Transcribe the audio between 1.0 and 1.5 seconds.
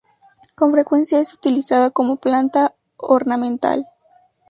es